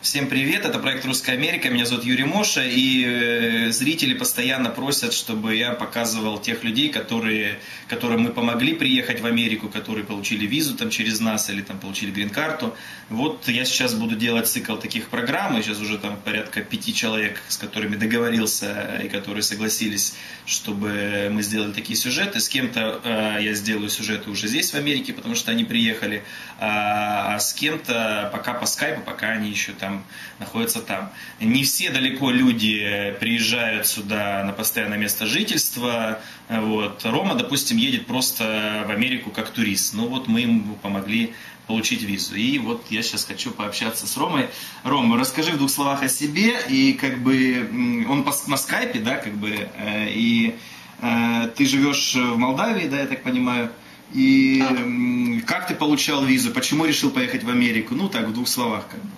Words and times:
Всем 0.00 0.28
привет, 0.28 0.64
это 0.64 0.78
проект 0.78 1.04
«Русская 1.06 1.32
Америка», 1.32 1.68
меня 1.70 1.84
зовут 1.84 2.04
Юрий 2.04 2.22
Моша, 2.22 2.62
и 2.64 3.04
э, 3.04 3.72
зрители 3.72 4.14
постоянно 4.14 4.70
просят, 4.70 5.12
чтобы 5.12 5.56
я 5.56 5.72
показывал 5.72 6.38
тех 6.38 6.62
людей, 6.62 6.88
которые, 6.88 7.58
которым 7.88 8.20
мы 8.20 8.30
помогли 8.30 8.74
приехать 8.74 9.20
в 9.20 9.26
Америку, 9.26 9.68
которые 9.68 10.04
получили 10.04 10.46
визу 10.46 10.76
там 10.76 10.90
через 10.90 11.18
нас 11.18 11.50
или 11.50 11.62
там 11.62 11.80
получили 11.80 12.12
грин-карту. 12.12 12.76
Вот 13.08 13.48
я 13.48 13.64
сейчас 13.64 13.94
буду 13.94 14.14
делать 14.14 14.46
цикл 14.46 14.76
таких 14.76 15.08
программ, 15.08 15.58
и 15.58 15.62
сейчас 15.62 15.80
уже 15.80 15.98
там 15.98 16.16
порядка 16.24 16.60
пяти 16.60 16.94
человек, 16.94 17.42
с 17.48 17.56
которыми 17.56 17.96
договорился 17.96 19.00
и 19.04 19.08
которые 19.08 19.42
согласились, 19.42 20.14
чтобы 20.46 21.28
мы 21.32 21.42
сделали 21.42 21.72
такие 21.72 21.96
сюжеты. 21.96 22.38
С 22.38 22.48
кем-то 22.48 23.00
э, 23.02 23.38
я 23.42 23.52
сделаю 23.52 23.88
сюжеты 23.88 24.30
уже 24.30 24.46
здесь, 24.46 24.72
в 24.72 24.76
Америке, 24.76 25.12
потому 25.12 25.34
что 25.34 25.50
они 25.50 25.64
приехали, 25.64 26.22
а, 26.60 27.34
а 27.34 27.40
с 27.40 27.52
кем-то 27.52 28.30
пока 28.32 28.54
по 28.54 28.64
скайпу, 28.64 29.00
пока 29.00 29.30
они 29.30 29.50
еще 29.50 29.72
там 29.72 29.87
там 29.88 30.04
находятся 30.38 30.80
там. 30.80 31.10
Не 31.40 31.64
все 31.64 31.90
далеко 31.90 32.30
люди 32.30 33.16
приезжают 33.20 33.86
сюда 33.86 34.44
на 34.44 34.52
постоянное 34.52 34.98
место 34.98 35.26
жительства. 35.26 36.20
Вот. 36.48 37.04
Рома, 37.04 37.34
допустим, 37.34 37.76
едет 37.76 38.06
просто 38.06 38.84
в 38.86 38.90
Америку 38.90 39.30
как 39.30 39.50
турист. 39.50 39.94
Ну 39.94 40.06
вот 40.08 40.28
мы 40.28 40.40
ему 40.40 40.74
помогли 40.76 41.32
получить 41.66 42.02
визу. 42.02 42.34
И 42.34 42.58
вот 42.58 42.86
я 42.90 43.02
сейчас 43.02 43.24
хочу 43.24 43.50
пообщаться 43.50 44.06
с 44.06 44.16
Ромой. 44.16 44.48
Рома, 44.84 45.18
расскажи 45.18 45.52
в 45.52 45.58
двух 45.58 45.70
словах 45.70 46.02
о 46.02 46.08
себе. 46.08 46.56
И 46.68 46.92
как 46.92 47.18
бы 47.18 48.06
он 48.08 48.26
на 48.46 48.56
скайпе, 48.56 49.00
да, 49.00 49.16
как 49.16 49.34
бы, 49.34 49.50
э, 49.50 50.08
и 50.10 50.54
э, 51.00 51.50
ты 51.56 51.66
живешь 51.66 52.14
в 52.14 52.36
Молдавии, 52.36 52.88
да, 52.88 53.00
я 53.00 53.06
так 53.06 53.22
понимаю. 53.22 53.70
И 54.14 55.42
как 55.46 55.66
ты 55.66 55.74
получал 55.74 56.24
визу? 56.24 56.50
Почему 56.50 56.86
решил 56.86 57.10
поехать 57.10 57.44
в 57.44 57.50
Америку? 57.50 57.94
Ну, 57.94 58.08
так, 58.08 58.28
в 58.28 58.32
двух 58.32 58.48
словах, 58.48 58.86
как 58.90 59.02
бы. 59.02 59.10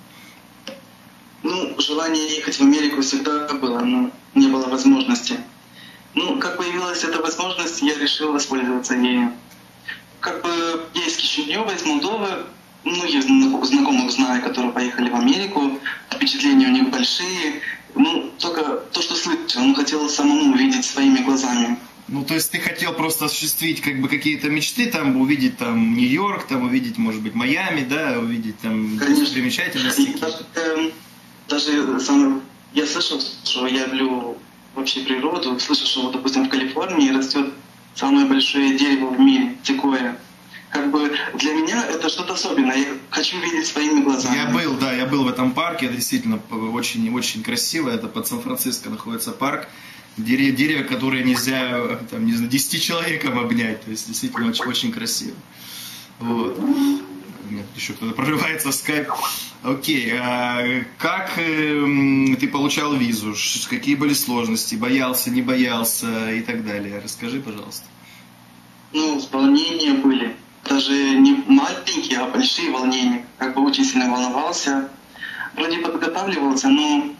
Желание 1.91 2.37
ехать 2.37 2.55
в 2.55 2.61
Америку 2.61 3.01
всегда 3.01 3.49
было, 3.55 3.80
но 3.80 4.13
не 4.37 4.46
было 4.46 4.69
возможности. 4.69 5.41
Ну, 6.15 6.38
как 6.38 6.57
появилась 6.57 7.02
эта 7.02 7.21
возможность, 7.21 7.83
я 7.83 7.99
решил 7.99 8.30
воспользоваться 8.33 8.95
ею. 8.95 9.33
Как 10.21 10.41
бы 10.41 10.51
я 10.95 11.05
из 11.05 11.16
Кишинева, 11.16 11.68
из 11.74 11.85
Молдовы, 11.85 12.46
ну, 12.85 13.05
я 13.07 13.21
знакомых 13.21 14.13
знаю, 14.13 14.41
которые 14.41 14.71
поехали 14.71 15.11
в 15.11 15.16
Америку, 15.16 15.80
впечатления 16.09 16.68
у 16.68 16.71
них 16.71 16.91
большие. 16.91 17.61
Ну, 17.96 18.30
только 18.38 18.63
то, 18.93 19.02
что 19.02 19.16
слышал, 19.16 19.61
он 19.61 19.74
хотел 19.74 20.09
самому 20.09 20.52
увидеть 20.52 20.85
своими 20.85 21.18
глазами. 21.24 21.77
Ну, 22.07 22.24
то 22.24 22.35
есть 22.35 22.52
ты 22.52 22.61
хотел 22.61 22.93
просто 22.93 23.24
осуществить 23.24 23.80
как 23.80 24.01
бы 24.01 24.09
какие-то 24.09 24.49
мечты, 24.49 24.87
там 24.87 25.16
увидеть 25.16 25.59
там 25.59 25.96
Нью-Йорк, 25.96 26.46
там 26.46 26.63
увидеть, 26.63 26.99
может 26.99 27.21
быть, 27.21 27.35
Майами, 27.35 27.85
да, 27.85 28.16
увидеть 28.21 28.61
там 28.61 28.96
достопримечательности. 28.96 30.16
Эм, 30.55 30.93
даже 31.51 32.01
сам, 32.01 32.43
я 32.73 32.87
слышал, 32.87 33.20
что 33.20 33.66
я 33.66 33.87
люблю 33.87 34.38
вообще 34.74 35.01
природу, 35.01 35.59
слышал, 35.59 35.87
что, 35.87 36.02
вот, 36.02 36.12
допустим, 36.12 36.45
в 36.45 36.48
Калифорнии 36.48 37.10
растет 37.10 37.52
самое 37.95 38.26
большое 38.26 38.79
дерево 38.79 39.10
в 39.10 39.20
мире, 39.20 39.56
секвоя. 39.62 40.16
Как 40.71 40.93
бы 40.93 41.12
для 41.34 41.52
меня 41.52 41.84
это 41.84 42.09
что-то 42.09 42.34
особенное. 42.34 42.76
Я 42.76 42.87
хочу 43.10 43.40
видеть 43.40 43.66
своими 43.66 44.02
глазами. 44.04 44.37
Я 44.37 44.46
был, 44.46 44.74
да, 44.74 44.93
я 44.93 45.04
был 45.04 45.24
в 45.24 45.28
этом 45.28 45.51
парке. 45.51 45.87
Это 45.87 45.96
действительно 45.96 46.40
очень-очень 46.73 47.43
красиво. 47.43 47.90
Это 47.90 48.06
под 48.06 48.28
Сан-Франциско 48.28 48.88
находится 48.88 49.32
парк. 49.32 49.68
Дерево, 50.16 50.56
дерево, 50.56 50.84
которое 50.84 51.24
нельзя, 51.24 51.98
там, 52.09 52.24
не 52.24 52.34
знаю, 52.34 52.48
10 52.48 52.80
человеком 52.80 53.40
обнять. 53.40 53.82
То 53.84 53.90
есть 53.90 54.06
действительно 54.06 54.48
очень, 54.48 54.65
очень 54.65 54.93
красиво. 54.93 55.34
Вот. 56.21 56.56
Нет, 57.51 57.66
еще 57.74 57.95
кто-то 57.95 58.15
прорывается 58.15 58.68
в 58.68 58.74
скайп. 58.74 59.09
Окей, 59.65 60.12
а 60.16 60.84
как 60.98 61.37
э, 61.37 62.37
ты 62.38 62.46
получал 62.46 62.95
визу? 62.95 63.34
Какие 63.68 63.96
были 63.96 64.15
сложности? 64.15 64.76
Боялся, 64.76 65.31
не 65.31 65.43
боялся 65.43 66.31
и 66.31 66.43
так 66.43 66.65
далее? 66.65 67.00
Расскажи, 67.03 67.41
пожалуйста. 67.41 67.84
Ну, 68.93 69.21
волнения 69.33 69.94
были. 69.94 70.37
Даже 70.65 70.93
не 70.93 71.43
маленькие, 71.49 72.21
а 72.21 72.28
большие 72.28 72.71
волнения. 72.71 73.27
Как 73.39 73.55
бы 73.55 73.66
очень 73.66 73.84
сильно 73.84 74.10
волновался. 74.10 74.89
Вроде 75.56 75.78
подготавливался, 75.78 76.69
но 76.69 77.10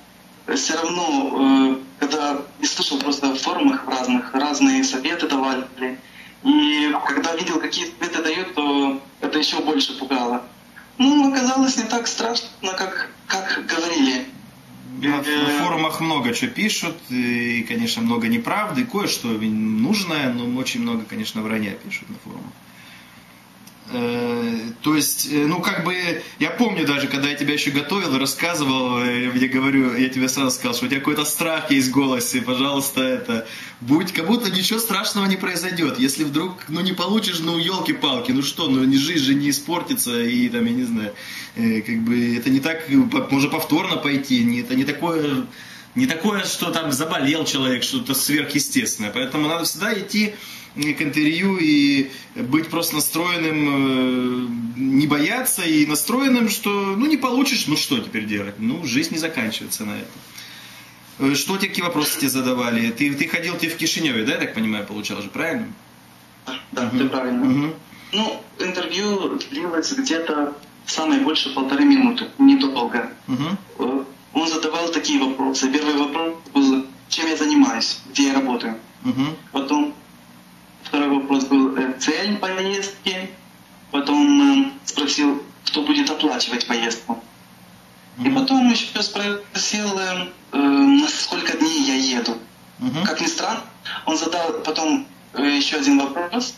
все 0.55 0.75
равно, 0.75 1.75
э, 1.75 1.77
когда 1.99 2.41
я 2.61 2.69
слышал 2.69 2.99
просто 2.99 3.35
в 3.35 3.39
форумах 3.39 3.85
разных, 3.89 4.33
разные 4.33 4.85
советы 4.85 5.27
давали. 5.27 5.67
И 6.45 6.95
когда 7.09 7.35
видел, 7.35 7.59
какие 7.59 7.87
советы 7.87 8.23
дают, 8.23 8.55
то 8.55 9.03
это 9.31 9.39
еще 9.39 9.61
больше 9.61 9.97
пугало. 9.99 10.43
Ну, 10.99 11.33
оказалось 11.33 11.77
не 11.77 11.85
так 11.85 12.07
страшно, 12.07 12.49
как, 12.77 13.11
как 13.27 13.65
говорили. 13.67 14.27
На, 15.01 15.17
на 15.17 15.23
э, 15.23 15.63
форумах 15.63 16.01
много 16.01 16.35
что 16.35 16.49
пишут, 16.49 16.97
и, 17.09 17.65
конечно, 17.67 18.03
много 18.03 18.29
неправды, 18.29 18.85
кое-что 18.85 19.29
нужное, 19.29 20.33
но 20.33 20.59
очень 20.59 20.83
много, 20.83 21.05
конечно, 21.09 21.41
вранья 21.43 21.73
пишут 21.73 22.11
на 22.11 22.17
форумах. 22.25 22.53
Э, 23.93 24.59
то 24.83 24.95
есть, 24.95 25.29
э, 25.33 25.47
ну, 25.47 25.61
как 25.61 25.85
бы, 25.85 26.23
я 26.39 26.51
помню 26.51 26.87
даже, 26.87 27.09
когда 27.09 27.29
я 27.29 27.35
тебя 27.35 27.55
еще 27.55 27.71
готовил 27.73 28.19
рассказывал, 28.19 29.03
э, 29.03 29.33
я 29.35 29.49
говорю, 29.49 29.97
я 29.97 30.09
тебе 30.09 30.29
сразу 30.29 30.55
сказал, 30.55 30.75
что 30.75 30.87
у 30.87 30.89
тебя 30.89 31.01
какой-то 31.01 31.25
страх 31.25 31.73
есть 31.73 31.89
в 31.89 31.91
голосе, 31.91 32.41
пожалуйста, 32.41 33.03
это, 33.03 33.49
будь, 33.81 34.13
как 34.13 34.29
будто 34.29 34.49
ничего 34.49 34.79
страшного 34.79 35.27
не 35.27 35.37
произойдет. 35.37 35.99
Если 35.99 36.23
вдруг, 36.23 36.67
ну, 36.69 36.81
не 36.81 36.93
получишь, 36.93 37.41
ну, 37.41 37.59
елки-палки, 37.59 38.31
ну 38.31 38.43
что, 38.43 38.69
ну, 38.69 38.85
не 38.85 38.97
жизнь 38.97 39.25
же 39.25 39.35
не 39.35 39.51
испортится, 39.51 40.23
и 40.23 40.49
там, 40.49 40.65
я 40.67 40.73
не 40.73 40.85
знаю, 40.85 41.13
как 41.57 42.03
бы, 42.03 42.37
это 42.37 42.49
не 42.49 42.61
так, 42.61 42.89
может 43.31 43.51
повторно 43.51 43.97
пойти, 43.97 44.45
не, 44.45 44.61
это 44.61 44.77
не 44.77 44.85
такое, 44.85 45.47
не 45.97 46.07
такое, 46.07 46.45
что 46.45 46.71
там 46.71 46.93
заболел 46.93 47.45
человек, 47.45 47.83
что-то 47.83 48.15
сверхъестественное. 48.15 49.11
Поэтому 49.11 49.49
надо 49.49 49.65
всегда 49.65 49.93
идти 49.99 50.35
к 50.75 51.03
интервью 51.03 51.59
и 51.59 52.11
быть 52.35 52.69
просто 52.69 52.95
настроенным, 52.95 53.69
э, 53.69 54.49
не 54.77 55.07
бояться 55.07 55.63
и 55.63 55.87
настроенным, 55.87 56.49
что 56.49 56.71
ну 56.71 57.07
не 57.07 57.17
получишь, 57.17 57.67
ну 57.67 57.77
что 57.77 57.99
теперь 57.99 58.25
делать? 58.27 58.55
Ну, 58.59 58.85
жизнь 58.85 59.13
не 59.13 59.19
заканчивается 59.19 59.85
на 59.85 59.93
этом. 59.93 61.33
Э, 61.33 61.35
что 61.35 61.57
тебе 61.57 61.69
какие 61.69 61.85
вопросы 61.85 62.19
тебе 62.19 62.31
задавали? 62.31 62.91
Ты, 62.91 63.13
ты 63.15 63.27
ходил 63.27 63.57
ты 63.57 63.69
в 63.69 63.77
Кишиневе, 63.77 64.25
да, 64.25 64.33
я 64.33 64.39
так 64.39 64.55
понимаю, 64.55 64.87
получал 64.87 65.21
же, 65.23 65.29
правильно? 65.29 65.67
Да, 66.73 66.87
угу. 66.87 66.99
ты 66.99 67.09
правильно. 67.09 67.51
Угу. 67.51 67.75
Ну, 68.13 68.43
интервью 68.59 69.39
длилось 69.51 69.93
где-то 69.93 70.55
самое 70.87 71.21
больше 71.21 71.53
полторы 71.55 71.85
минуты, 71.85 72.27
недолго. 72.39 73.11
Угу. 73.29 74.07
Он 74.33 74.49
задавал 74.49 74.89
такие 74.91 75.21
вопросы. 75.21 75.71
Первый 75.73 75.97
вопрос 75.97 76.35
был, 76.55 76.87
чем 77.09 77.27
я 77.27 77.37
занимаюсь, 77.37 78.01
где 78.11 78.29
я 78.29 78.35
работаю. 78.35 78.77
Угу. 79.05 79.23
Потом 79.53 79.95
поездки. 82.41 83.31
Потом 83.91 84.67
э, 84.67 84.71
спросил, 84.85 85.43
кто 85.65 85.83
будет 85.83 86.11
оплачивать 86.11 86.67
поездку. 86.67 87.23
И 88.25 88.31
потом 88.31 88.71
еще 88.71 89.03
спросил, 89.03 89.99
э, 89.99 90.29
на 90.57 91.09
сколько 91.09 91.57
дней 91.57 91.83
я 91.83 92.19
еду. 92.19 92.37
uh 92.81 93.05
Как 93.05 93.21
ни 93.21 93.27
странно, 93.27 93.63
он 94.07 94.17
задал 94.17 94.53
потом 94.65 95.07
еще 95.35 95.77
один 95.77 95.99
вопрос. 95.99 96.55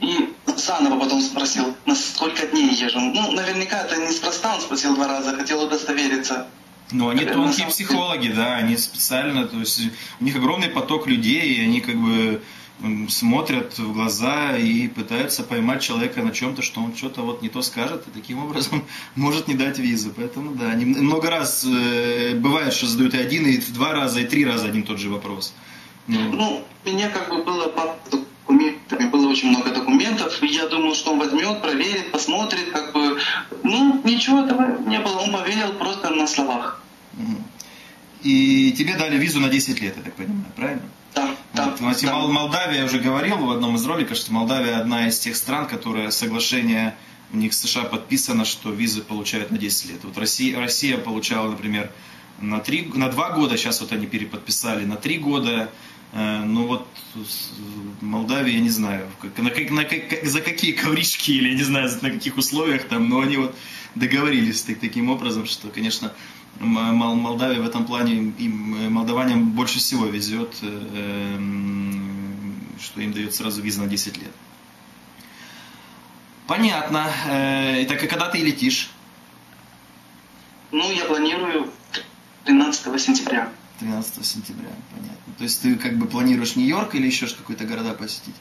И 0.00 0.34
заново 0.56 1.00
потом 1.00 1.22
спросил, 1.22 1.74
на 1.86 1.94
сколько 1.94 2.46
дней 2.46 2.74
езжу. 2.74 3.00
Ну, 3.00 3.32
наверняка 3.32 3.82
это 3.82 3.96
неспроста, 3.96 4.54
он 4.54 4.60
спросил 4.60 4.94
два 4.94 5.08
раза, 5.08 5.34
хотел 5.34 5.62
удостовериться. 5.62 6.46
Ну, 6.92 7.08
они 7.08 7.24
тонкие 7.24 7.66
психологи, 7.66 8.28
да, 8.28 8.56
они 8.56 8.76
специально, 8.76 9.46
то 9.46 9.58
есть 9.58 9.80
у 10.20 10.24
них 10.24 10.36
огромный 10.36 10.68
поток 10.68 11.06
людей, 11.06 11.54
и 11.54 11.64
они 11.64 11.80
как 11.80 11.96
бы 11.96 12.42
смотрят 13.08 13.78
в 13.78 13.92
глаза 13.92 14.56
и 14.56 14.88
пытаются 14.88 15.42
поймать 15.42 15.82
человека 15.82 16.22
на 16.22 16.30
чем-то, 16.30 16.62
что 16.62 16.80
он 16.80 16.94
что-то 16.94 17.22
вот 17.22 17.42
не 17.42 17.48
то 17.48 17.62
скажет, 17.62 18.04
и 18.06 18.10
таким 18.10 18.38
образом 18.38 18.84
может 19.14 19.48
не 19.48 19.54
дать 19.54 19.78
визу. 19.78 20.12
Поэтому 20.14 20.54
да, 20.54 20.70
они 20.70 20.84
много 20.84 21.30
раз 21.30 21.64
э, 21.64 22.34
бывает, 22.34 22.72
что 22.72 22.86
задают 22.86 23.14
и 23.14 23.18
один, 23.18 23.46
и 23.46 23.58
два 23.72 23.92
раза, 23.92 24.20
и 24.20 24.26
три 24.26 24.44
раза 24.44 24.66
один 24.66 24.82
тот 24.82 24.98
же 24.98 25.08
вопрос. 25.08 25.54
Ну, 26.06 26.20
ну 26.32 26.64
меня 26.84 27.08
как 27.08 27.30
бы 27.30 27.42
было 27.42 27.68
по 27.68 27.96
документами, 28.10 29.08
было 29.08 29.28
очень 29.28 29.48
много 29.48 29.70
документов, 29.70 30.42
и 30.42 30.46
я 30.46 30.68
думал, 30.68 30.94
что 30.94 31.12
он 31.12 31.18
возьмет, 31.18 31.60
проверит, 31.62 32.12
посмотрит, 32.12 32.70
как 32.70 32.92
бы, 32.92 33.18
ну, 33.62 34.00
ничего 34.04 34.44
этого 34.44 34.78
не 34.86 35.00
было, 35.00 35.18
он 35.18 35.32
поверил 35.32 35.72
просто 35.72 36.10
на 36.10 36.26
словах. 36.26 36.82
И 38.22 38.72
тебе 38.72 38.96
дали 38.96 39.16
визу 39.18 39.40
на 39.40 39.48
10 39.48 39.80
лет, 39.80 39.96
я 39.96 40.02
так 40.02 40.14
понимаю, 40.14 40.46
правильно? 40.56 40.82
Да, 41.56 41.74
да. 41.78 41.86
Вот, 41.86 42.02
да. 42.02 42.26
Молдавия, 42.26 42.80
я 42.80 42.84
уже 42.84 42.98
говорил 42.98 43.38
в 43.38 43.50
одном 43.50 43.76
из 43.76 43.84
роликов, 43.86 44.16
что 44.16 44.32
Молдавия 44.32 44.78
одна 44.78 45.08
из 45.08 45.18
тех 45.18 45.36
стран, 45.36 45.66
которые 45.66 46.10
соглашение 46.10 46.94
у 47.32 47.36
них 47.36 47.54
с 47.54 47.60
США 47.60 47.84
подписано, 47.84 48.44
что 48.44 48.70
визы 48.70 49.02
получают 49.02 49.50
на 49.50 49.58
10 49.58 49.90
лет. 49.90 50.04
Вот 50.04 50.16
Россия, 50.16 50.58
Россия 50.58 50.96
получала, 50.96 51.50
например, 51.50 51.90
на, 52.40 52.60
3, 52.60 52.92
на 52.94 53.08
2 53.08 53.30
года, 53.30 53.56
сейчас 53.56 53.80
вот 53.80 53.92
они 53.92 54.06
переподписали, 54.06 54.84
на 54.84 54.96
3 54.96 55.18
года, 55.18 55.70
Э, 56.12 56.42
ну 56.44 56.66
вот 56.66 56.88
Молдавия, 58.00 58.54
я 58.54 58.60
не 58.60 58.70
знаю, 58.70 59.08
на, 59.36 59.42
на, 59.42 59.82
на, 59.82 59.86
за 60.22 60.40
какие 60.40 60.72
ковришки 60.72 61.32
или 61.32 61.50
я 61.50 61.54
не 61.54 61.62
знаю, 61.62 61.90
на 62.00 62.10
каких 62.10 62.36
условиях 62.36 62.84
там, 62.84 63.08
но 63.08 63.20
они 63.20 63.36
вот 63.36 63.54
договорились 63.94 64.62
так, 64.62 64.78
таким 64.78 65.10
образом, 65.10 65.46
что, 65.46 65.68
конечно, 65.68 66.12
Молдавия 66.60 67.60
в 67.60 67.66
этом 67.66 67.84
плане, 67.84 68.32
им, 68.38 68.74
э, 68.74 68.88
молдаванам 68.88 69.50
больше 69.50 69.78
всего 69.78 70.06
везет, 70.06 70.56
э, 70.62 71.38
что 72.80 73.00
им 73.00 73.12
дает 73.12 73.34
сразу 73.34 73.62
виза 73.62 73.82
на 73.82 73.86
10 73.88 74.16
лет. 74.18 74.32
Понятно. 76.46 77.10
Так 77.88 78.04
и 78.04 78.06
когда 78.06 78.28
ты 78.28 78.38
летишь? 78.38 78.90
Ну, 80.70 80.92
я 80.92 81.04
планирую 81.04 81.70
13 82.44 82.98
сентября. 82.98 83.50
13 83.80 84.24
сентября, 84.24 84.70
понятно. 84.94 85.34
То 85.36 85.44
есть 85.44 85.62
ты 85.62 85.76
как 85.76 85.98
бы 85.98 86.06
планируешь 86.06 86.56
Нью-Йорк 86.56 86.94
или 86.94 87.06
еще 87.06 87.26
какой-то 87.26 87.64
города 87.64 87.92
посетить? 87.94 88.34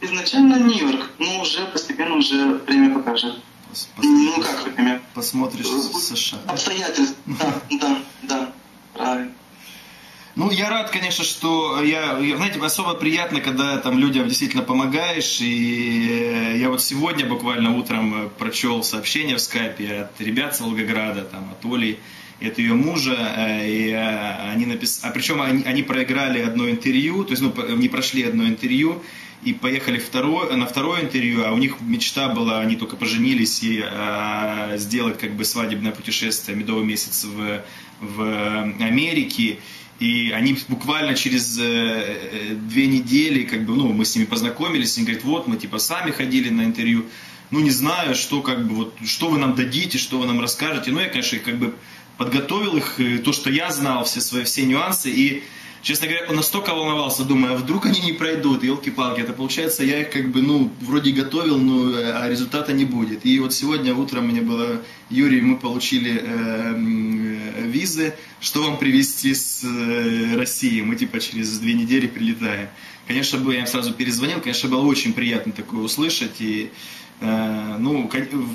Изначально 0.00 0.58
Нью-Йорк, 0.58 1.10
но 1.18 1.40
уже 1.40 1.66
постепенно 1.66 2.16
уже 2.16 2.54
время 2.66 2.94
покажет. 2.94 3.38
Пос, 3.68 3.88
ну 4.02 4.40
как 4.40 4.64
время? 4.64 4.89
Посмотришь 5.20 5.66
э, 5.66 5.98
США. 5.98 6.38
Обстоятельства, 6.46 7.14
да, 7.26 7.52
да, 7.78 7.98
да. 8.22 8.39
Ну, 10.50 10.56
я 10.56 10.68
рад, 10.68 10.90
конечно, 10.90 11.22
что 11.22 11.80
я, 11.80 12.18
знаете, 12.18 12.58
особо 12.58 12.94
приятно, 12.94 13.40
когда 13.40 13.76
там 13.78 14.00
людям 14.00 14.26
действительно 14.26 14.64
помогаешь. 14.64 15.40
И 15.40 16.08
э, 16.10 16.58
я 16.58 16.70
вот 16.70 16.82
сегодня 16.82 17.24
буквально 17.24 17.76
утром 17.76 18.32
прочел 18.36 18.82
сообщение 18.82 19.36
в 19.36 19.40
скайпе 19.40 20.00
от 20.00 20.20
ребят 20.20 20.56
с 20.56 20.60
Волгограда, 20.60 21.22
там, 21.22 21.48
от 21.52 21.64
Оли 21.64 22.00
это 22.40 22.62
ее 22.62 22.74
мужа, 22.74 23.16
э, 23.16 23.70
и 23.70 23.90
э, 23.90 24.50
они 24.50 24.66
написали, 24.66 25.08
а 25.08 25.14
причем 25.14 25.40
они, 25.40 25.62
они 25.62 25.84
проиграли 25.84 26.40
одно 26.40 26.68
интервью, 26.68 27.22
то 27.22 27.30
есть, 27.30 27.42
ну, 27.42 27.76
не 27.76 27.88
прошли 27.88 28.24
одно 28.24 28.44
интервью, 28.48 29.00
и 29.44 29.52
поехали 29.52 29.98
второе, 29.98 30.56
на 30.56 30.66
второе 30.66 31.02
интервью, 31.02 31.44
а 31.46 31.52
у 31.52 31.58
них 31.58 31.76
мечта 31.80 32.28
была, 32.28 32.58
они 32.58 32.74
только 32.74 32.96
поженились, 32.96 33.62
и 33.62 33.82
а, 33.82 34.72
сделать 34.76 35.18
как 35.18 35.34
бы 35.34 35.44
свадебное 35.44 35.92
путешествие, 35.92 36.56
медовый 36.56 36.84
месяц 36.84 37.24
в, 37.24 37.62
в 38.00 38.74
Америке, 38.80 39.58
и 40.00 40.30
они 40.30 40.56
буквально 40.68 41.14
через 41.14 41.58
э, 41.60 42.54
две 42.54 42.86
недели, 42.86 43.44
как 43.44 43.66
бы, 43.66 43.76
ну, 43.76 43.92
мы 43.92 44.06
с 44.06 44.16
ними 44.16 44.24
познакомились, 44.24 44.96
они 44.96 45.04
говорят, 45.04 45.24
вот, 45.24 45.46
мы 45.46 45.58
типа 45.58 45.78
сами 45.78 46.10
ходили 46.10 46.48
на 46.48 46.62
интервью, 46.62 47.04
ну, 47.50 47.60
не 47.60 47.70
знаю, 47.70 48.14
что 48.14 48.40
как 48.40 48.66
бы, 48.66 48.74
вот, 48.74 48.94
что 49.04 49.28
вы 49.28 49.38
нам 49.38 49.54
дадите, 49.54 49.98
что 49.98 50.18
вы 50.18 50.26
нам 50.26 50.40
расскажете, 50.40 50.90
ну, 50.90 51.00
я, 51.00 51.08
конечно, 51.08 51.38
как 51.38 51.58
бы 51.58 51.74
подготовил 52.16 52.78
их, 52.78 52.98
э, 52.98 53.18
то, 53.18 53.32
что 53.32 53.50
я 53.50 53.70
знал, 53.70 54.04
все 54.04 54.22
свои 54.22 54.44
все 54.44 54.64
нюансы, 54.64 55.10
и, 55.10 55.42
честно 55.82 56.06
говоря, 56.06 56.26
он 56.28 56.36
настолько 56.36 56.74
волновался, 56.74 57.24
думаю, 57.24 57.54
а 57.54 57.56
вдруг 57.56 57.86
они 57.86 58.00
не 58.00 58.12
пройдут, 58.12 58.62
елки-палки, 58.62 59.20
это 59.20 59.32
получается, 59.32 59.84
я 59.84 60.00
их 60.00 60.10
как 60.10 60.30
бы, 60.30 60.42
ну, 60.42 60.70
вроде 60.80 61.12
готовил, 61.12 61.58
но 61.58 61.90
э, 61.90 62.12
а 62.12 62.28
результата 62.28 62.72
не 62.72 62.84
будет. 62.84 63.24
И 63.24 63.38
вот 63.40 63.52
сегодня 63.52 63.94
утром 63.94 64.28
мне 64.28 64.40
было, 64.40 64.82
Юрий, 65.08 65.40
мы 65.40 65.56
получили 65.56 66.20
э, 66.22 66.74
визы, 67.66 68.14
что 68.40 68.62
вам 68.62 68.78
привезти 68.78 69.34
с 69.34 69.64
э, 69.64 70.36
России, 70.36 70.80
мы 70.82 70.96
типа 70.96 71.20
через 71.20 71.58
две 71.58 71.74
недели 71.74 72.06
прилетаем. 72.06 72.68
Конечно, 73.06 73.38
бы 73.38 73.54
я 73.54 73.60
им 73.60 73.66
сразу 73.66 73.92
перезвонил, 73.92 74.40
конечно, 74.40 74.68
было 74.68 74.82
очень 74.82 75.12
приятно 75.12 75.52
такое 75.52 75.80
услышать, 75.80 76.40
и 76.40 76.70
Э, 77.20 77.76
ну, 77.78 78.10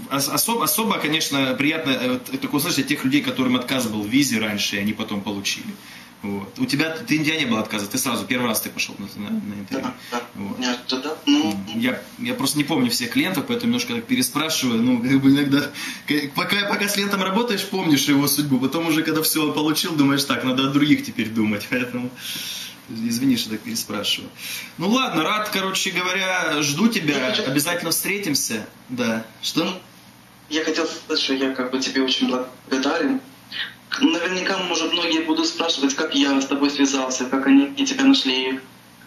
особо, 0.09 0.63
особо, 0.63 0.97
конечно, 0.97 1.53
приятно 1.53 1.91
э, 1.91 2.19
такое 2.41 2.59
услышать 2.59 2.79
от 2.79 2.87
тех 2.87 3.05
людей, 3.05 3.21
которым 3.21 3.55
отказ 3.55 3.87
был 3.87 4.01
в 4.01 4.07
визе 4.07 4.39
раньше, 4.39 4.77
и 4.77 4.79
они 4.79 4.93
потом 4.93 5.21
получили. 5.21 5.67
Вот. 6.21 6.57
У 6.57 6.65
тебя, 6.65 6.89
ты, 6.89 7.19
у 7.19 7.23
тебя 7.23 7.37
не 7.37 7.45
было 7.45 7.59
отказа, 7.59 7.87
ты 7.87 7.97
сразу, 7.97 8.25
первый 8.25 8.47
раз 8.47 8.61
ты 8.61 8.69
пошел 8.69 8.95
на, 8.97 9.05
на, 9.21 9.29
на 9.29 9.53
интервью. 9.59 9.91
Да, 10.11 10.19
да. 10.19 10.23
Вот. 10.35 10.59
Нет, 10.59 10.79
да, 10.89 11.15
ну... 11.25 11.59
я, 11.75 12.01
я 12.19 12.33
просто 12.33 12.57
не 12.57 12.63
помню 12.63 12.89
всех 12.89 13.11
клиентов, 13.11 13.45
поэтому 13.47 13.67
немножко 13.67 13.93
так 13.93 14.05
переспрашиваю. 14.05 14.81
Ну, 14.81 15.01
как 15.01 15.21
бы 15.21 15.29
иногда, 15.29 15.69
пока, 16.35 16.67
пока 16.67 16.87
с 16.87 16.93
клиентом 16.93 17.21
работаешь, 17.21 17.65
помнишь 17.65 18.05
его 18.05 18.27
судьбу, 18.27 18.59
потом 18.59 18.87
уже, 18.87 19.03
когда 19.03 19.21
все 19.21 19.51
получил, 19.51 19.95
думаешь, 19.95 20.23
так, 20.23 20.43
надо 20.43 20.63
о 20.63 20.67
других 20.71 21.05
теперь 21.05 21.29
думать. 21.29 21.67
Поэтому... 21.69 22.09
Извини, 22.87 23.35
что 23.35 23.49
так 23.49 23.61
переспрашиваю. 23.61 24.29
Ну 24.77 24.89
ладно, 24.89 25.23
рад, 25.23 25.49
короче 25.49 25.89
говоря, 25.89 26.61
жду 26.61 26.87
тебя. 26.87 27.33
Обязательно 27.47 27.89
встретимся. 27.89 28.67
Да. 28.89 29.25
Что? 29.41 29.81
Я 30.49 30.63
хотел 30.63 30.85
сказать, 30.85 31.19
что 31.19 31.33
я 31.33 31.51
как 31.53 31.71
бы 31.71 31.79
тебе 31.79 32.03
очень 32.03 32.29
благодарен. 32.29 33.21
Наверняка, 34.01 34.57
может, 34.57 34.91
многие 34.91 35.21
будут 35.21 35.47
спрашивать, 35.47 35.95
как 35.95 36.13
я 36.15 36.39
с 36.41 36.45
тобой 36.45 36.69
связался, 36.69 37.25
как 37.25 37.47
они 37.47 37.73
тебя 37.75 38.03
нашли. 38.03 38.59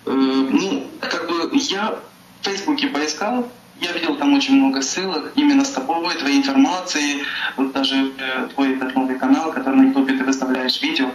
Э, 0.06 0.10
ну, 0.10 0.86
как 1.00 1.28
бы 1.28 1.50
я 1.52 1.98
в 2.40 2.44
Фейсбуке 2.44 2.88
поискал, 2.88 3.48
я 3.80 3.92
видел 3.92 4.16
там 4.16 4.34
очень 4.34 4.56
много 4.56 4.82
ссылок 4.82 5.32
именно 5.36 5.64
с 5.64 5.70
тобой, 5.70 6.14
твоей 6.16 6.38
информации, 6.38 7.22
вот 7.56 7.72
даже 7.72 8.12
э, 8.18 8.48
твой 8.54 8.74
этот 8.74 8.94
новый 8.94 9.18
канал, 9.18 9.52
который 9.52 9.76
на 9.76 9.88
YouTube 9.88 10.08
ты 10.08 10.24
выставляешь 10.24 10.80
видео. 10.82 11.10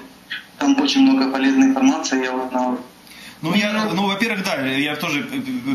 Там 0.60 0.80
очень 0.80 1.02
много 1.02 1.30
полезной 1.32 1.68
информации, 1.68 2.24
я 2.24 2.34
узнал. 2.34 2.80
Ну, 3.44 3.54
я, 3.56 3.92
ну, 3.94 4.08
во-первых, 4.08 4.46
да, 4.46 4.66
я 4.66 4.96
тоже 4.96 5.28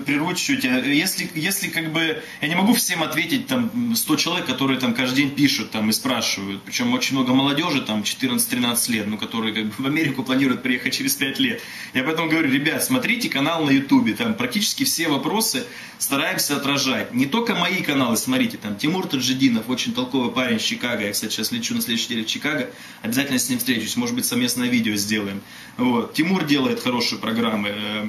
прерву 0.06 0.32
чуть-чуть. 0.32 0.64
Если, 0.64 1.30
если 1.34 1.68
как 1.68 1.92
бы, 1.92 2.22
я 2.40 2.48
не 2.48 2.54
могу 2.54 2.72
всем 2.72 3.02
ответить, 3.02 3.46
там, 3.46 3.94
100 3.94 4.16
человек, 4.16 4.46
которые 4.46 4.80
там 4.80 4.94
каждый 4.94 5.16
день 5.16 5.30
пишут 5.30 5.70
там 5.70 5.90
и 5.90 5.92
спрашивают, 5.92 6.62
причем 6.62 6.94
очень 6.94 7.14
много 7.14 7.34
молодежи, 7.34 7.82
там, 7.82 8.00
14-13 8.00 8.90
лет, 8.90 9.06
ну, 9.06 9.18
которые 9.18 9.52
как 9.52 9.66
бы 9.66 9.82
в 9.82 9.86
Америку 9.86 10.22
планируют 10.22 10.62
приехать 10.62 10.94
через 10.94 11.14
5 11.16 11.38
лет. 11.40 11.60
Я 11.92 12.04
поэтому 12.04 12.30
говорю, 12.30 12.50
ребят, 12.50 12.82
смотрите 12.82 13.28
канал 13.28 13.62
на 13.66 13.70
Ютубе, 13.70 14.14
там 14.14 14.32
практически 14.32 14.84
все 14.84 15.08
вопросы 15.08 15.66
стараемся 15.98 16.56
отражать. 16.56 17.12
Не 17.12 17.26
только 17.26 17.54
мои 17.54 17.82
каналы, 17.82 18.16
смотрите, 18.16 18.56
там, 18.56 18.76
Тимур 18.76 19.06
Таджидинов, 19.06 19.68
очень 19.68 19.92
толковый 19.92 20.32
парень 20.32 20.56
из 20.56 20.62
Чикаго, 20.62 21.04
я, 21.04 21.12
кстати, 21.12 21.32
сейчас 21.32 21.52
лечу 21.52 21.74
на 21.74 21.82
следующей 21.82 22.06
неделе 22.06 22.24
в 22.24 22.28
Чикаго, 22.28 22.70
обязательно 23.02 23.38
с 23.38 23.50
ним 23.50 23.58
встречусь, 23.58 23.94
может 23.96 24.14
быть, 24.14 24.24
совместное 24.24 24.68
видео 24.68 24.94
сделаем. 24.94 25.42
Вот. 25.76 26.14
Тимур 26.14 26.44
делает 26.46 26.80
хорошую 26.80 27.20
программу, 27.20 27.57
программы. 27.58 27.68
Э, 27.68 28.06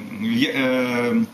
э, 0.54 1.24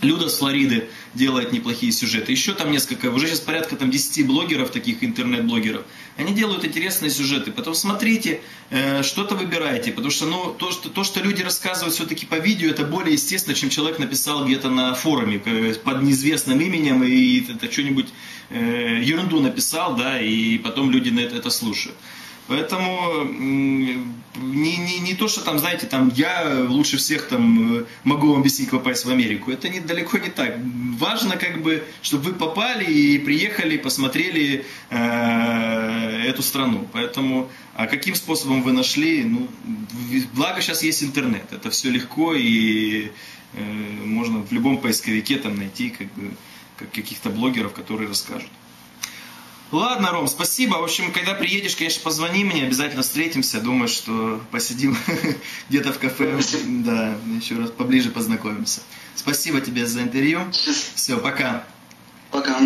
Люда 0.00 0.28
с 0.28 0.38
Флориды 0.38 0.88
делает 1.14 1.52
неплохие 1.52 1.92
сюжеты. 1.92 2.32
Еще 2.32 2.54
там 2.54 2.72
несколько, 2.72 3.06
уже 3.10 3.28
сейчас 3.28 3.38
порядка 3.38 3.76
там 3.76 3.88
10 3.88 4.26
блогеров, 4.26 4.70
таких 4.70 5.04
интернет-блогеров. 5.04 5.84
Они 6.16 6.34
делают 6.34 6.64
интересные 6.64 7.10
сюжеты. 7.10 7.52
Потом 7.52 7.74
смотрите, 7.74 8.40
э, 8.70 9.04
что-то 9.04 9.36
выбирайте. 9.36 9.92
Потому 9.92 10.10
что 10.10 10.26
ну, 10.26 10.54
то, 10.58 10.72
что, 10.72 10.88
то, 10.88 11.04
что 11.04 11.20
люди 11.20 11.42
рассказывают 11.42 11.94
все-таки 11.94 12.26
по 12.26 12.34
видео, 12.34 12.70
это 12.70 12.84
более 12.84 13.12
естественно, 13.12 13.54
чем 13.54 13.70
человек 13.70 14.00
написал 14.00 14.44
где-то 14.44 14.70
на 14.70 14.92
форуме 14.94 15.38
под 15.38 16.02
неизвестным 16.02 16.60
именем 16.60 17.04
и 17.04 17.44
это 17.48 17.70
что-нибудь 17.70 18.08
ерунду 18.50 19.40
написал, 19.40 19.96
да, 19.96 20.20
и 20.20 20.58
потом 20.58 20.90
люди 20.90 21.08
на 21.10 21.20
это, 21.20 21.36
это 21.36 21.48
слушают. 21.48 21.96
Поэтому 22.52 23.24
не, 23.24 24.76
не, 24.76 24.98
не 24.98 25.14
то, 25.14 25.26
что 25.26 25.40
там, 25.40 25.58
знаете, 25.58 25.86
там 25.86 26.12
я 26.14 26.66
лучше 26.68 26.98
всех 26.98 27.26
там 27.28 27.78
э, 27.78 27.84
могу 28.04 28.28
вам 28.28 28.40
объяснить, 28.40 28.68
как 28.68 28.80
попасть 28.80 29.06
в 29.06 29.10
Америку. 29.10 29.50
Это 29.50 29.70
не, 29.70 29.80
далеко 29.80 30.18
не 30.18 30.28
так. 30.28 30.58
Важно, 30.98 31.38
как 31.38 31.62
бы, 31.62 31.82
чтобы 32.02 32.24
вы 32.24 32.34
попали 32.34 32.84
и 32.84 33.18
приехали, 33.18 33.78
посмотрели 33.78 34.66
э, 34.90 36.24
эту 36.28 36.42
страну. 36.42 36.86
Поэтому, 36.92 37.48
а 37.74 37.86
каким 37.86 38.14
способом 38.14 38.62
вы 38.62 38.72
нашли? 38.72 39.24
Ну, 39.24 39.48
благо 40.34 40.60
сейчас 40.60 40.82
есть 40.82 41.02
интернет. 41.02 41.50
Это 41.52 41.70
все 41.70 41.88
легко 41.88 42.34
и 42.34 43.12
э, 43.54 43.62
можно 44.04 44.42
в 44.42 44.52
любом 44.52 44.76
поисковике 44.76 45.38
там 45.38 45.56
найти 45.56 45.88
как 45.88 46.12
бы 46.12 46.32
каких-то 46.92 47.30
блогеров, 47.30 47.72
которые 47.72 48.10
расскажут. 48.10 48.50
Ладно, 49.72 50.10
Ром, 50.10 50.28
спасибо. 50.28 50.76
В 50.76 50.84
общем, 50.84 51.12
когда 51.12 51.32
приедешь, 51.32 51.76
конечно, 51.76 52.02
позвони 52.02 52.44
мне, 52.44 52.64
обязательно 52.64 53.00
встретимся. 53.00 53.58
Думаю, 53.58 53.88
что 53.88 54.38
посидим 54.50 54.94
где-то 55.70 55.94
в 55.94 55.98
кафе. 55.98 56.38
Да, 56.66 57.16
еще 57.34 57.56
раз 57.56 57.70
поближе 57.70 58.10
познакомимся. 58.10 58.82
Спасибо 59.14 59.62
тебе 59.62 59.86
за 59.86 60.02
интервью. 60.02 60.40
Все, 60.50 61.18
пока. 61.18 61.64
Пока. 62.30 62.60